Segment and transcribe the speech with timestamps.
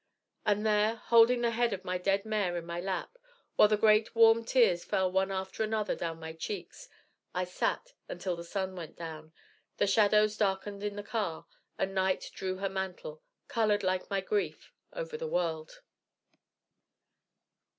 [0.47, 3.19] And there, holding the head of my dead mare in my lap,
[3.55, 6.89] while the great warm tears fell one after another down my cheeks,
[7.35, 9.31] I sat until the sun went down,
[9.77, 11.45] the shadows darkened in the car,
[11.77, 15.83] and night drew her mantle, colored like my grief, over the world."